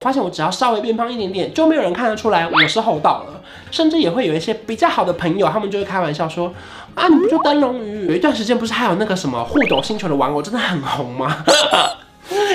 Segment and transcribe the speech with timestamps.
[0.00, 3.42] 发现我只要稍微变胖一点点，就没有人看得出来我是厚道了。
[3.72, 6.54] 甚至也会有一些比较好的朋友，他们就会开玩笑说
[6.94, 8.06] ：“啊，你不就灯笼鱼？
[8.06, 11.44] 有一段时间不是还有那个什么互斗星球的玩偶真的很红吗？”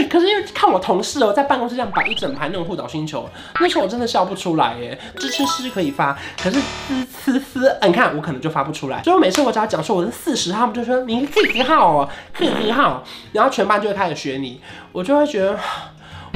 [0.10, 3.28] 可是因为看我同事哦、在办公室这样摆一整排那种互斗星球，
[3.60, 4.98] 那时候我真的笑不出来耶。
[5.18, 9.04] 支持师可以发，可是嘶嘶嘶，你看我可能就发不出来。
[9.04, 13.04] 所以我每次我只要讲说我是四十，他们就说你四十号哦，四十号，
[13.34, 14.62] 然后全班就会开始学你，
[14.94, 15.60] 我就会觉得。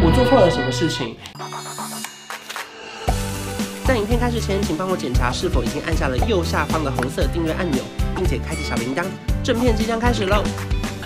[0.04, 1.16] 我做错了什么事情？
[3.86, 7.82] 在影片开始前，请帮我检查是否已经按下了右下方的红色订阅按钮，
[8.15, 9.04] 并且开启小铃铛。
[9.43, 10.43] 正片即将开始喽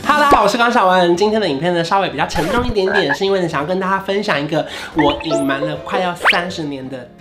[0.06, 1.16] ！Hello，大家好，我是刚小文。
[1.16, 6.98] 今天的影片呢，稍微比较沉重一点点， 是因为呢，想要跟大家分享一个我隐瞒了快要三十年的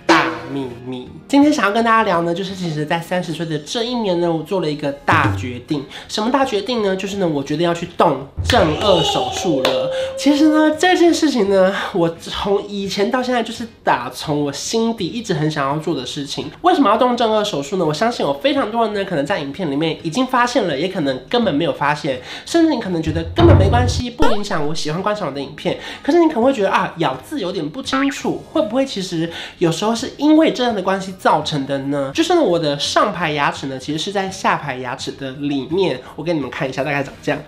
[0.51, 1.09] 秘密。
[1.27, 5.85] 今天想要跟大家聊呢，就是其实，在三十岁的这一年呢，我做了一个大决定。
[6.07, 6.95] 什么大决定呢？
[6.95, 9.89] 就是呢，我决定要去动正顎手术了。
[10.17, 16.49] 其实呢，这件事情呢，我从以前到现在，就是打从我心底一直很想要做的事情。
[16.61, 17.85] 为什么要动正顎手术呢？
[17.85, 25.79] 我相信有非常多人呢，可能在影片里面已经发现了，也可能根本没有发现，甚至你可能觉得根本没关系，不影响我喜欢观赏我的影片。
[26.03, 31.11] 可是你可能会觉得啊，咬字有点不清楚，会不会其实有时候是因为为这样的关系？
[31.19, 36.01] 造成的呢，就是呢，我的上排牙齿呢，其实是在下排牙齿的里面。
[36.15, 37.39] 我给你们看一下，大概长这样，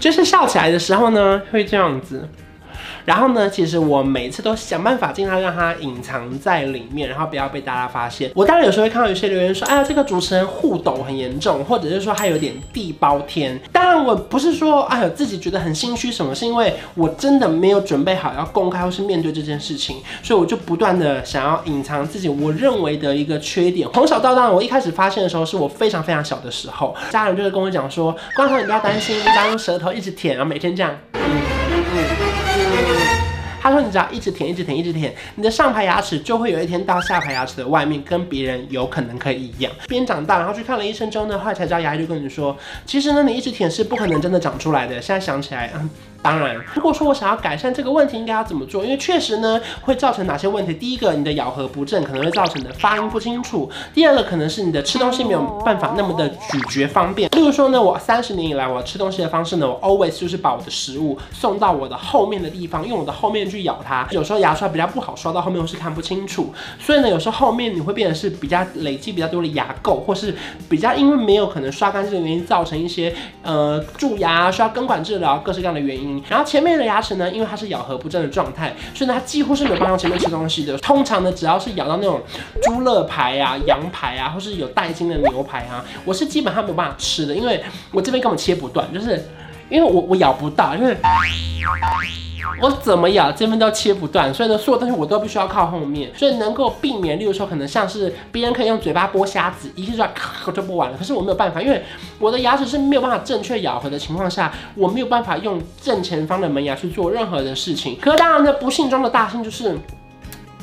[0.00, 2.28] 就是笑起来的时候呢，会这样子。
[3.06, 8.30] 然后呢，其实我每次都想办法尽量让它隐藏在里面，然后不要被大家发现。
[8.34, 13.58] 我当然有时候会看到有些留言说，哎呀，这个主持人互抖很严重，或者是说他有点地包天。
[13.72, 23.88] 当然，我不是说哎呀自己觉得很心虚什么，是因为我真的没有准备好要公开或是面对这件事情，所以我就不断的想要隐藏自己我认为的一个缺点。
[23.94, 30.92] 从小到大，我一开始发现的时候是我非常非常小的时候，家人就会跟我讲说，光头你不要担心，你只要用舌头一直舔，然后每天这样。
[33.66, 39.72] 他说：“你只要一直舔，一直舔，一直舔，你的上排牙齿就会有一天到下排牙齿的外面，跟别人有可能可以一样。
[39.88, 45.02] 边长大，然后去看了医生之后呢，后来才知道牙医就跟你说，其实呢，你一直舔是不可能真的长出来的。
[45.02, 45.90] 现在想起来，嗯。”
[46.26, 48.82] 当然，如果说我想要改善这个问题，应该要怎么做？
[48.84, 50.74] 因为确实呢，会造成哪些问题？
[50.74, 57.30] 第一个，你的咬合不正，可能会造成的发音不清楚；第二个，可能是你的吃东西没有办法那么的咀嚼方便。
[57.30, 64.04] 例如说呢，我三十年以来我吃东西的方式呢，我 always 就是把我的食物送到我的后面的地方，用我的后面去咬它。
[64.10, 70.34] 有时候牙刷比较不好刷到后面，或是看不清楚，所以呢，有时候后面你会变得是比较累积比较多的牙垢，或是
[70.68, 76.15] 比较因为没有可能刷干净的原因，造成一些呃蛀牙需要根管治疗各式各样的原因。
[76.28, 77.00] 然后前面的牙。
[77.00, 80.76] 齿呢，因为它是咬合不正的状态，所以呢，它几乎是没有办法前面吃东西的。
[80.78, 82.20] 通常呢，只要是咬到那种
[82.62, 87.62] 猪肋排啊、羊排啊，或是有带筋的牛排啊，我是基本上没有办法吃的，因为
[87.92, 89.24] 我这边根本切不断，就是
[89.68, 90.96] 因为我我咬不到，因为。
[92.60, 101.82] 我怎么咬这边都切不断，所以呢，所有东西我都必须要靠后面，所以能够避免，例如说可能像是别人可以用嘴巴剥虾子，一切出来咔就剥完了，可是我没有办法，因为
[102.18, 107.98] 我的牙齿是没有办法正确咬合的情况下，我没有办法用正前方的门牙去做任何的事情。
[108.00, 109.78] 可当然呢，不幸中的大幸就是，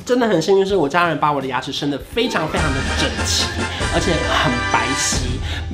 [0.04, 3.46] 真的很幸运，是我家人把我的牙齿生得非常非常的整齐，
[3.94, 5.22] 而且很白皙。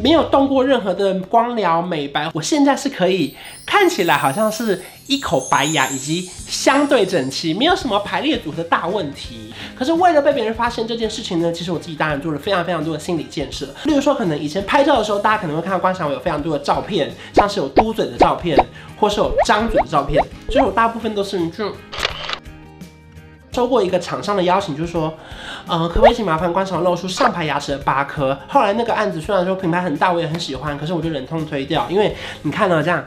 [0.00, 3.36] 没有动过任何的光疗美白，我现在是可以
[3.66, 9.52] 看起来好像是一口白牙，以及相对整齐，没有什么排列组合的大问题。
[9.76, 13.66] 可是为了被别人发现这件事情呢，其实我自己当然做了非常非常多的心理建设。
[13.84, 18.56] 例如说，可能以前拍照的时候，大家可能会看到观赏我有非常多的照片，像是有嘟嘴的照片，
[18.96, 21.74] 或是有张嘴的照片，所以我大部分都是就。
[23.53, 25.12] 收过一个厂商的邀请，就是说，
[25.66, 28.37] 呃，可不可以请麻烦观赏露出上排牙齿的八颗？
[28.49, 33.05] 后来那个案子虽然说品牌很大，我也很喜欢，可是我就忍痛推掉，因为你看到这样。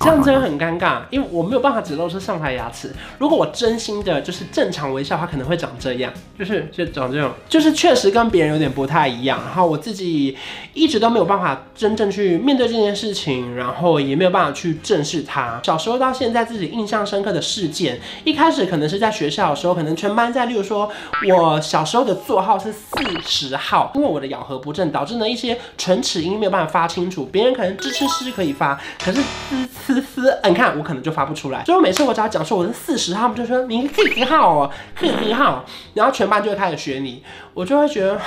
[0.00, 2.90] 这样真的很尴尬，因为我没有办法只露出上排牙齿。
[3.18, 9.38] 如果我真心的就是正常微笑，它可能会长这样，就是就长这种，就是确实跟别人有点不太一样。
[9.44, 10.34] 然后我自己
[10.72, 15.60] 一直都没有办法真正去面对这件事情，然后也没有办法去正视它。
[15.62, 20.90] 小时候到现在，自己印象深刻的事件，一开始可能是在学校的时候，可能全班在，例如说
[21.28, 22.88] 我小时候的座号是四
[23.26, 27.28] 十号，因为我的咬合不正，导致呢一些唇齿音没有办法发清楚。
[27.30, 29.20] 别人可能支持师可以发，可是
[29.86, 29.89] 嘶。
[29.94, 31.64] 嘶嘶，你看我可能就发不出来。
[31.64, 35.64] 所以每次我只要讲说我是四十号，他们就说你四十号哦，四十号，
[35.94, 37.22] 然后全班就会开始学你，
[37.54, 38.20] 我就会觉得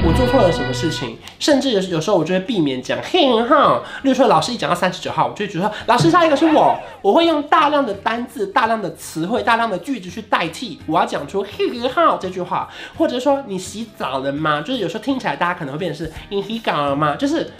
[0.00, 3.80] 我做错了什么事情，甚至有有时候我就会避免讲嘿哈。
[4.02, 12.68] 例如说老师一讲到三十九号，我就会觉得说老师下一个是我，我会用大量的单字、大量的词汇、大量的句子去代替我要讲出嘿哈这句话，
[12.98, 14.60] 或者说你洗澡了吗？
[14.60, 17.16] 就是有时候听起来大家可能会变成是你洗澡了吗？
[17.16, 17.50] 就是。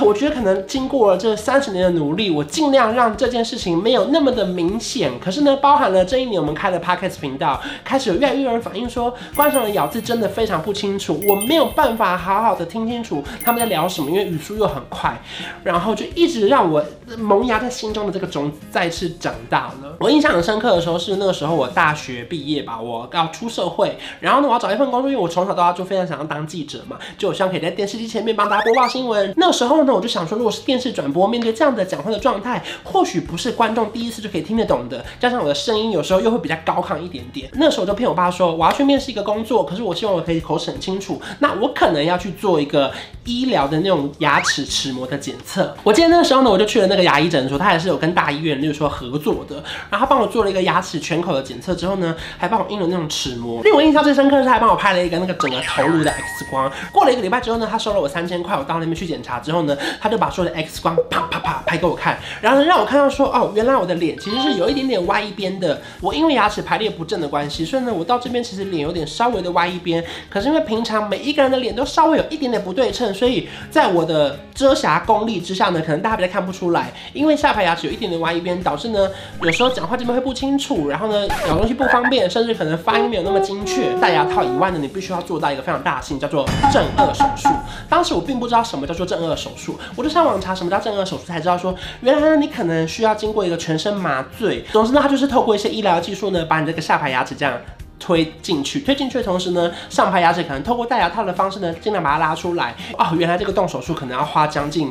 [0.00, 5.10] 我觉得可能经过了这三十年的努力，我尽量让这件事情没有那么的明显。
[5.20, 15.20] 可是呢，包含了这一年我们开的 Podcast 频道，开始有越来越多人反映说，观众的咬字真的非常不清楚，我没有办法好好的听清楚他们在聊什么，因为语速又很快，
[15.64, 16.84] 然后就一直让我
[17.18, 19.96] 萌芽在心中的这个种子再次长大了。
[20.00, 29.32] 我印象很深刻的时候是那个时候我大学毕业吧，我要出社会，然后呢我要找一份工作，因为我从小到大就非常想要当记者嘛，就我希望可以在电视机前面帮大家播报新闻。
[29.36, 37.48] 那时候然后呢，我就想说，如果是电视转播，面对这样的讲话的状态，或许不是观众第一次就可以听得懂的，加上我的声音有时候又会比较高亢一点点。
[37.54, 42.92] 那时候我就骗我爸说，我要去面试一个工作，可是我希望我可以口齿很清楚，那我可能要去做一个
[43.24, 45.74] 医疗的那种牙齿齿模的检测。
[45.82, 49.56] 我记得那个时候呢，我就去了那个牙医诊所，他也是有跟大医院，例如说合作的，
[49.90, 53.62] 然后他帮我做了一个牙齿全口的检测之后呢，还帮我印了那种齿模。
[53.62, 56.70] 令我印象最深刻的是，还帮我拍了一个那个整个头颅的 X 光。
[56.92, 65.80] 过了一个礼拜之后呢，他收了我三千块，我到那边去检查之后呢，他就把所有的 X 光啪啪啪拍给我看，然后呢让我看到说，哦，原来我的脸其实是有一点点歪一边的。
[66.00, 70.04] 我因为牙齿排列不正的关系，所以呢，我到这边其实脸有点稍微的歪一边。
[70.28, 76.92] 可是因为平常每一个人的脸都稍微有一点点不对称，所以在我的遮瑕功力之下呢，可能大家比较看不出来。
[77.12, 79.08] 因为下排牙齿有一点点歪一边，导致呢
[79.42, 83.92] 有时候讲话这边会不清楚，然后呢咬东西不方便，甚至可能发音没有那么精确。
[84.00, 87.48] 戴牙套以外呢，你必须要做到一个非常大的事情，叫做正颚手术。
[87.88, 94.64] 当时我并不知道什么叫做正顎手术，我就上网查什么叫正颚手术，才知道说原来呢你可能需要经过一个全身麻醉。
[94.70, 97.58] 总之呢，它就是透过一些医疗技术呢，把你这个下排牙齿这样。
[98.04, 102.74] 推进去，推进去的同时呢，上排牙齿可能透过戴牙套的方式呢，尽量把它拉出来。
[102.98, 104.90] 哦，原来这个动手术可能要花将近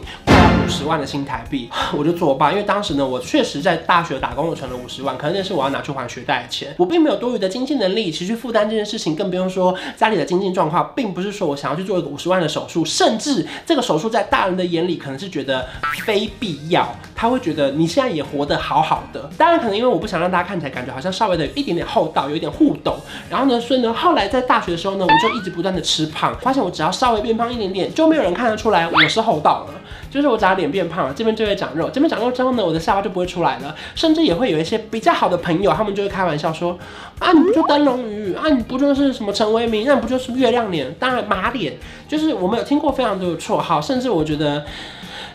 [0.63, 2.51] 五十万的新台币，我就作罢。
[2.51, 6.73] 因为当时呢，我确实在大学打工，我存了五十万，可能那是我要拿去还学贷的钱。
[6.77, 15.67] 我并没有多余的经济能力，其实去负担这件事情，更不用说家里的经济状况，并不是说我想要去做一个五十万的手术，甚至这个手术在大人的眼里可能是觉得
[16.05, 19.29] 非必要，他会觉得你现在也活得好好的。
[19.38, 22.95] 当然，可能因为我不想让大家看起来感觉好像稍微的有一点点厚道，有一点互动。
[23.29, 29.80] 然后呢，所以呢，后来在大学的时候呢，我就一直不断的吃胖，发现我只要稍微变胖一点点，就没有人看得出来我是厚道了。
[30.11, 36.77] 就是我只要脸变胖了，这边就会长肉，这边长肉之后呢，我的下巴就不会出来了，甚至也会有一些比较好的朋友，他们就会开玩笑说，
[37.17, 40.93] 啊，你不就灯笼鱼啊，你不就是什么陈为民，那你不就是月亮脸？
[40.99, 41.73] 当然马脸，
[42.09, 44.65] 就是我们有听过非常多的绰号，甚至我觉得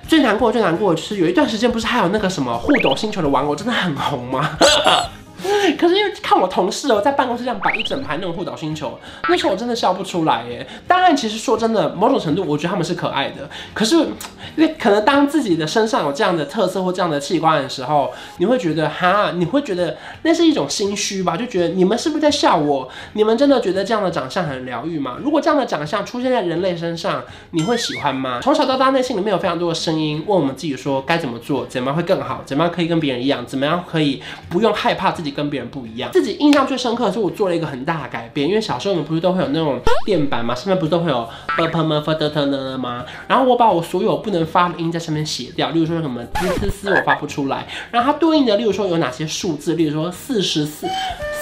[0.06, 4.50] 最难过最难过的就是有一段时间不是还有那个什么互斗星球的玩偶真的很红吗？
[5.78, 8.98] 可是因为看我同事哦，在办公室这样摆一整排那种护岛星球，
[9.28, 10.66] 那时候我真的笑不出来耶。
[10.86, 13.48] 当然，其实说真的，某种程度我觉得他们是可爱的。
[13.74, 21.36] 可是因为可能当自己的身上有这样的特色或这样的器官的时候，你会觉得哈，你会觉得那是一种心虚吧？
[21.36, 22.88] 就觉得你们是不是在笑我？
[23.14, 25.16] 你们真的觉得这样的长相很疗愈吗？
[25.20, 28.40] 如果这样的长相出现在人类身上，你会喜欢吗？
[28.42, 36.10] 从小到大，内心里面有非常多的声音问我们自己说该怎么做，怎么样会更好，怎么样可以跟别人一样，怎么样可以不用害怕自己跟别人不一样。
[36.12, 43.04] 自己印象最深刻的是我做了一个很大的改变，因为小时候我们不是都会有那种垫板嘛，上面不是都会有 b p m f d t n 吗？
[43.28, 50.88] 然后我把我所有不能发的音在上面写掉，例如说什么滋滋滋我发不出来，然后它对应的，例如说有哪些数字，例如说四十四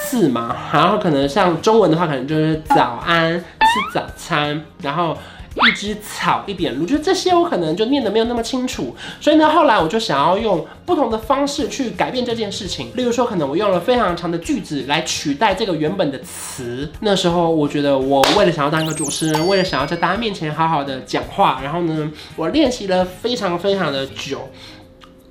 [0.02, 3.44] 四嘛，然后可能像中文的话，可能就是早安，吃
[3.94, 5.16] 早餐，然后。
[5.54, 12.90] 一枝草，一点露，就这些我可能就念得没有那么清楚，所以呢，后来我就想要用不同的方式去改变这件事情。
[12.96, 16.90] 例如说，可能我用了非常长的句子来取代这个原本的词。
[17.00, 24.50] 那时候我觉得，我为了想要当一个主持人，为了想要在大家面前好好的讲话，然后呢，我练习了非常非常的久。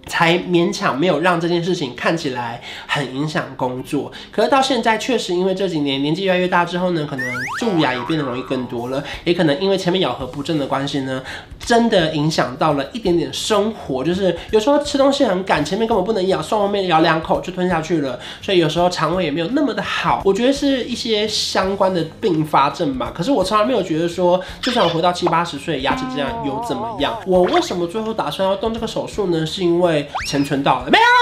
[0.06, 7.26] 才勉强没有让这件事情看起来很影响工作，可是到现在确实因为这几年年纪越来越大之后呢，可能
[7.60, 11.24] 蛀牙也变得容易更多了，也可能因为前面咬合不正的关系呢，
[11.60, 23.12] 真的影响到了一点点生活，就是有时候吃东西很赶，前面根本不能咬，算后面咬两口就吞下去了，所以有时候肠胃也没有那么的好，我觉得是一些相关的并发症吧。
[23.16, 27.18] 可是我从来没有觉得说，就算我活到七八十岁，牙齿这样有怎么样？
[27.26, 29.46] 我为什么最后打算要动这个手术呢？
[29.46, 29.93] 是因为
[30.28, 31.04] 钱存到了没有？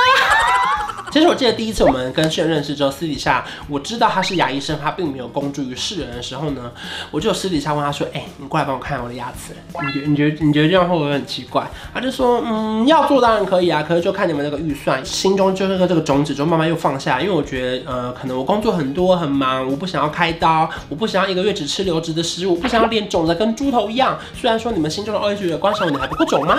[1.11, 6.71] 其实我记得第一次我们跟世人认识之后，私底下我知道他是牙医生，他并没有公诸于世人的时候呢，
[7.11, 9.53] 我就私底下问他说：“哎、你过来帮我看我的牙齿，
[9.85, 24.17] 你觉你觉得你觉得这样会不会很奇怪？”他就说：“嗯，要做当然可以啊，可是就看你们那个预算。”心中就是个这个种子就慢慢又放下，因为我觉得呃，可能我工作很多很忙，我不想要开刀，我不想要一个月只吃流质的食物，不想要脸肿得跟猪头一样。
[24.33, 26.57] 虽然说你们心中的 OS 觉得关韶文你还不够肿吗？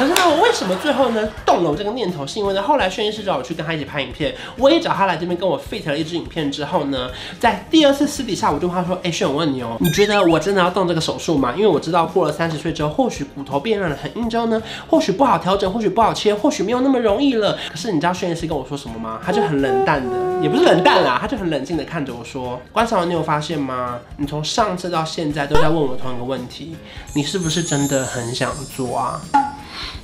[0.00, 2.26] 可是呢，我为什么最后呢动了我这个念头？
[2.26, 11.52] 是因为呢，后来轩医师找我去跟他一起拍影片，我也找他来这边跟我 fit 了一支影片之后呢，在第二次私底下我就跟他说：“哎、欸，轩，我问你哦，你觉得我真的要动这个手术吗？
[11.54, 17.58] 因为我知道过了三十岁之后，或许骨头变软了很硬之后呢，或许不好调整，或许不好切，或许没有那么容易了。
[17.70, 19.20] 可是你知道轩医师跟我说什么吗？
[19.22, 23.98] 他就很冷淡的，也不是冷淡啦，他就很冷静的看着我说：关韶文，你有发现吗？
[24.16, 26.74] 你从上次到现在都在问我同一个问题，
[27.12, 29.20] 你是不是真的很想做啊？”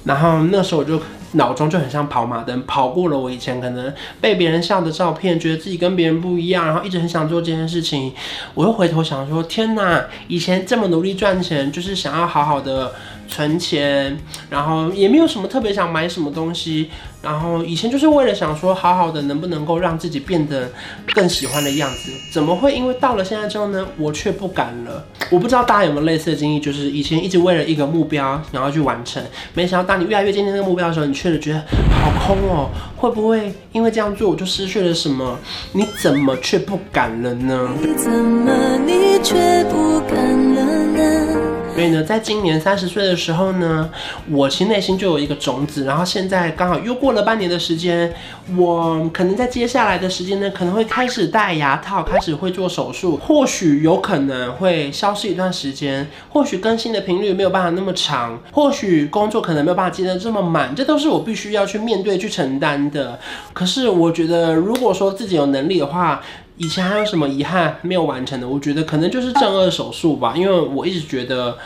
[0.07, 0.99] 然后那时候我就
[1.33, 8.15] 脑中就很像跑马灯，跑过了我以前可能被别人笑的照片，觉得自己跟别人不一样，然后一直很想做这件事情。
[8.55, 12.93] 我又回头想说，天哪，以前这么努力赚钱，就是想要好好的
[13.29, 14.17] 存钱，
[14.51, 16.91] 然后也没有什么特别想买什么东西。
[17.23, 20.71] 然后以前就是为了想说，好好的能不能够让自己变得
[21.13, 25.05] 更喜欢的样子，怎么会因为到了现在之后呢，我却不敢了？
[25.31, 29.21] 我不知道大家有没有类似的经历，就是以前一直为了一个目标然后去完成，
[29.55, 31.59] 没想到当你越来越接近那个目标的时候，你却觉得
[31.91, 35.37] 好空哦，会不会因为这样做我就失去了什么？
[35.73, 37.69] 你怎么却不敢了呢？
[37.81, 38.53] 你怎么
[38.87, 40.17] 你却不敢
[40.55, 41.46] 了呢？
[41.77, 43.91] 所以呢，在今年三十岁的时候呢，
[44.31, 48.11] 我其实内心就有一个种子，然后现在刚好又过了半年的时间，
[48.57, 63.21] 我可能在接下来的时间呢，可能会开始戴牙套，开始会做手术，或许有可能会消失一段时间，或许更新的频率没有办法那么长，或许工作可能没有办法接得这么满，这都是我必须要去面对、去承担的。
[63.53, 66.23] 可是我觉得，如果说自己有能力的话，
[66.57, 68.49] 以前还有什么遗憾没有完成的？
[68.49, 71.59] 我觉得可能就是正二手术吧，因为我一直觉得，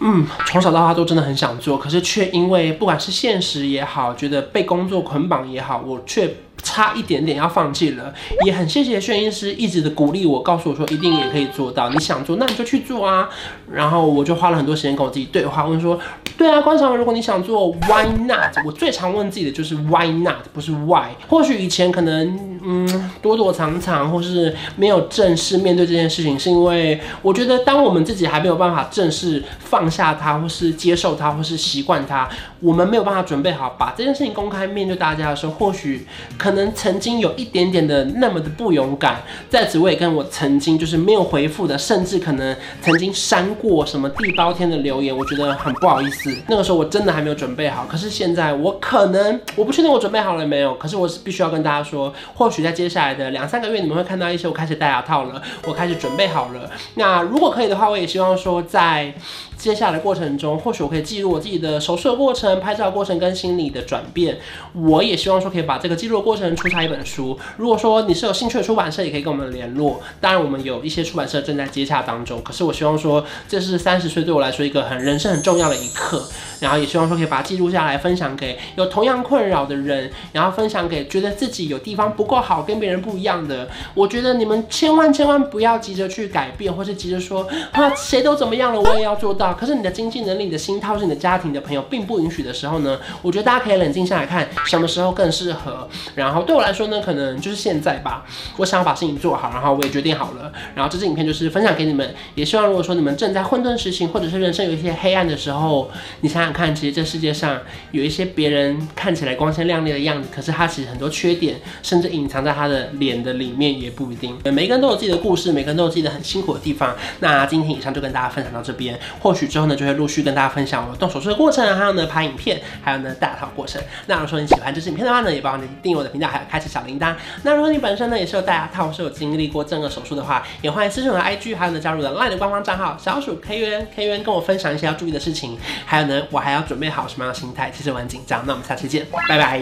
[0.00, 6.34] 嗯，从小到大都真的很想做，可是却因为不管是现实也好，觉得被工作捆绑也好，我却。
[6.64, 8.14] 差一点点要放弃了，
[8.46, 11.90] 也很谢谢轩医师一直的鼓励我，告诉我说一定也可以做到。
[11.90, 13.28] 你想做，那你就去做啊。
[13.72, 15.98] 然后我就花了很多时间跟我自己对话，问说，
[16.42, 18.56] 对啊，关韶文，如果你想做，Why not？
[18.66, 21.10] 我最常问自己的就是 Why not，不是 Why。
[21.28, 36.04] 或许以前可能嗯躲躲藏藏，或是没有正式面对这件事情，是因为我觉得当我们自己还没有办法正式放下它，或是接受它，或是习惯它，我们没有办法准备好把这件事情公开面对大家的时候，或许。
[36.36, 46.31] 可能曾经有一点点的那么的不勇敢，在此我也跟我曾经就是没有回复的，甚至可能曾经删过什么地包天的留言，我觉得很不好意思。
[46.48, 56.70] 那个时候我真的还没有准备好，可是现在我可能我不确定我准备好了没有，可是我是必须要跟大家说，或许在接下来的两三个月，你们会看到一些我开始戴牙套了，我开始准备好了。
[56.94, 59.14] 那如果可以的话，我也希望说在。
[59.54, 64.36] 接下来的过程中，或许我可以记录我自己的手术的过程、拍照过程跟心理的转变。
[64.74, 67.38] 我也希望说可以把这个记录的过程出差一本书。
[67.58, 70.00] 如果说你是有兴趣的出版社，也可以跟我们联络。
[70.20, 72.42] 当然，我们有一些出版社正在接洽当中。
[72.42, 76.11] 可是我希望说，这是三十岁对我来说一个很人生很重要的一刻。
[76.12, 76.28] 色
[76.62, 83.68] 然后也希望说可以把它记录下来，分享给有同样困扰的人，然后分享给觉得自己有地方不够好、跟别人不一样的。
[83.94, 89.52] 我觉得你们千万千万不要急着去改变，或是急着说啊，谁都怎么样了，我也要做到。
[89.52, 95.88] 可是你的经济能力、你的心态，是你的家庭的朋友并不允许的时候呢，我觉得大家可以冷静下来看，什么时候更适合。
[96.14, 98.24] 然后对我来说呢，可能就是现在吧。
[98.58, 100.52] 我想把事情做好，然后我也决定好了。
[100.74, 105.90] 然后这支影片就是分享给你们，也希望如果说你们正在混沌时期，或者是人生有一些黑暗的时候，
[106.20, 114.36] 你想想看，其实这世界上有一些别人看起来光鲜亮丽的样子，可是他其实很多缺点，甚至隐藏在他的脸的里面也不一定。
[114.44, 116.94] 每个人都有自己的故事，每个人都有自己的很辛苦的地方。
[117.20, 123.80] 那今天以上就跟大家分享到这边，或许之后呢，就会陆续跟大家分享我动手术的过程，还有呢拍影片，还有呢戴套过程。
[124.06, 127.14] 那如果说你喜欢这支影片的话呢，也帮你订阅我的频道，还有开启小铃铛。
[127.42, 135.58] 那如果你本身呢也是有戴牙套，是有经历过正顎手术的话，也欢迎私信我的 IG，还有呢加入我的 LINE 的官方账号小鼠 K 渊 K 渊，跟我分享一些要注意的事情。
[135.84, 139.60] 还有呢，我还要准备好什么样的心态其实我很紧张那我们下期见拜拜。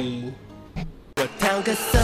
[1.17, 1.99] 我调个色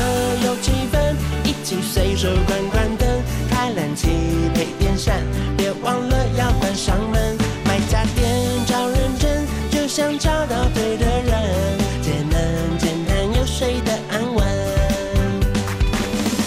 [0.44, 3.08] 有气氛一起随手关关灯
[3.48, 4.08] 开冷气
[4.54, 5.22] 配电扇
[5.56, 8.28] 别忘了要关上门买家电
[8.66, 11.05] 找认真就像找到对的